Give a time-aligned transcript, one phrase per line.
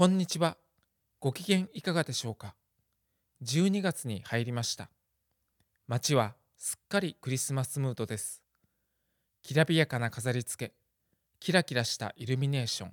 [0.00, 0.56] こんにちは。
[1.18, 2.54] ご機嫌いかがでしょうか
[3.42, 4.88] ?12 月に入りました。
[5.88, 8.42] 街はすっかりクリスマスムードです。
[9.42, 10.72] きらびやかな飾り付け、
[11.38, 12.92] キラキラしたイルミネーション、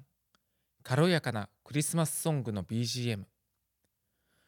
[0.84, 3.24] 軽やかなクリスマスソングの BGM。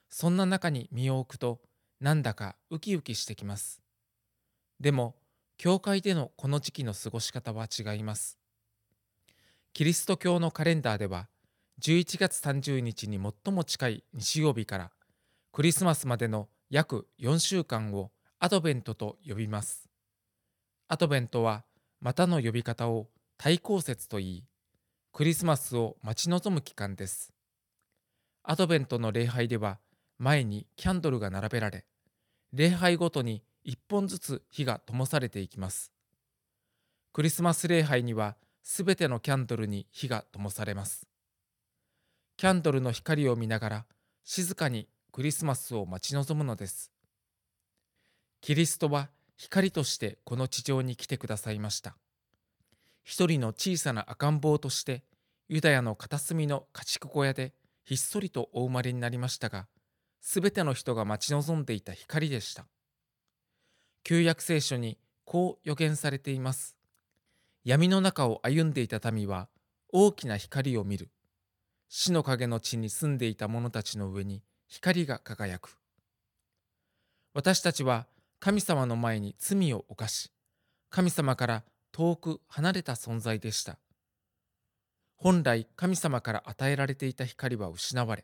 [0.10, 1.62] そんな中に身を置くと、
[2.02, 3.82] なんだかウキウキしてきます。
[4.82, 5.16] でも、
[5.56, 8.38] 教会でのこの時期の過ごし方は違います。
[9.72, 11.30] キリスト教のカレンダーでは、
[11.82, 14.92] 11月30日に最も近い日曜日から
[15.54, 19.88] クリスマスまでの約4週間をアドベントと呼びます。
[20.90, 21.64] アドベントは
[22.02, 23.08] またの呼び方を
[23.38, 24.44] 対抗節と言い、
[25.14, 27.32] クリスマスを待ち望む期間です。
[28.44, 29.80] アドベントの礼拝では
[30.18, 31.86] 前にキャンドルが並べられ、
[32.52, 35.94] 礼拝ごとに1本ずつ火が灯されていきます。
[37.14, 41.09] クリスマス礼拝にはすべてのキャンドルに火が灯されます。
[42.40, 43.86] キャンドルの光を見ながら
[44.24, 46.90] 静かにクリスマスを待ち望むのです。
[48.40, 51.98] キリストは光としてこの地上に来てくださいました。
[53.04, 55.04] 一人の小さな赤ん坊として
[55.50, 57.52] ユダヤの片隅の家畜小屋で
[57.84, 59.68] ひっそりとお生まれになりましたが、
[60.22, 62.68] すべての人が待ち望んでいた光でした。
[64.06, 66.78] 旧約聖書にこう予言されています。
[67.66, 69.50] 闇の中を歩んでいた民は
[69.92, 71.10] 大きな光を見る。
[71.90, 75.76] 死の影の地に住んでいた者たちの上に光が輝く。
[77.34, 78.06] 私たちは
[78.40, 80.32] 神様の前に罪を犯し、
[80.92, 83.80] 神様から遠く離れた存在でした。
[85.16, 88.24] 本来神様から与えられていた光は失われ、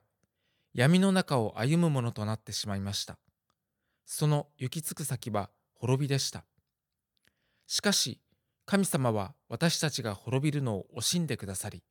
[0.75, 3.17] 闇の中を歩むものとなってしまいました。
[4.05, 6.45] その行き着く先は滅びでした。
[7.65, 8.19] しかし、
[8.67, 11.81] 神様は私たちが滅びるのを惜しんでくださり、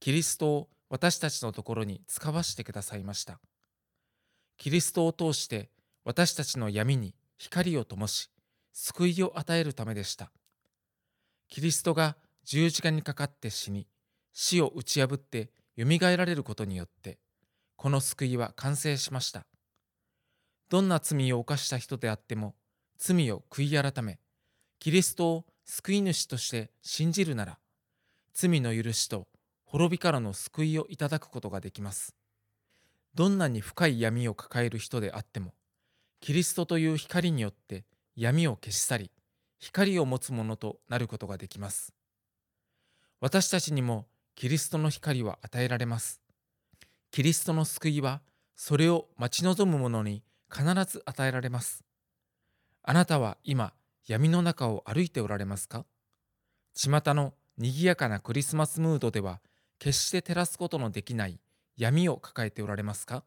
[0.00, 3.40] キリストを私たちのところに使わしてくださいました。
[4.56, 5.70] キリストを通して
[6.04, 8.30] 私たちの闇に光を灯し、
[8.72, 10.32] 救いを与えるためでした。
[11.48, 13.86] キリストが十字架にかかって死に、
[14.32, 17.18] 死を打ち破って蘇られることによって、
[17.76, 19.46] この救いは完成しました。
[20.68, 22.54] どんな罪を犯した人であっても、
[22.98, 24.18] 罪を悔い改め、
[24.78, 27.58] キリストを救い主として信じるなら、
[28.32, 29.28] 罪の許しと
[29.70, 32.14] 滅びからの救いをいただくことができます。
[33.14, 35.52] どんなに深い闇を抱える人であっても、
[36.20, 37.84] キリストという光によって
[38.16, 39.10] 闇を消し去り、
[39.58, 41.92] 光を持つものとなることができます。
[43.20, 46.22] 私たちにもキリストの光は与えられます。
[47.10, 48.22] キリストの救いは、
[48.56, 51.84] それを待ち望む者に必ず与えられます。
[52.82, 53.74] あなたは今、
[54.06, 55.84] 闇の中を歩いておられますか？
[56.74, 59.40] 巷の賑やかなクリスマスムードでは、
[59.78, 61.38] 決して照らすことのできない
[61.76, 63.24] 闇を抱えておられますか？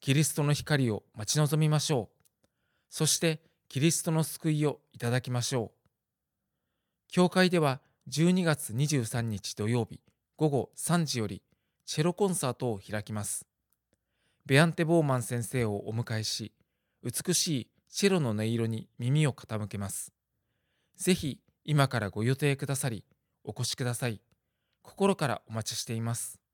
[0.00, 2.46] キリストの光を待ち望みましょう。
[2.88, 5.88] そしてキリストの救いをいただきましょう。
[7.08, 10.00] 教会では12月23日土曜日
[10.36, 11.42] 午後3時より
[11.84, 13.46] チェロコンサートを開きます。
[14.44, 16.52] ベアンテ・ボーマン先生をお迎えし、
[17.02, 20.12] 美しいチェロの音色に耳を傾けます。
[20.96, 23.04] ぜひ今からご予定くださり、
[23.44, 24.20] お越しください。
[24.86, 26.45] 心からお待ちしています。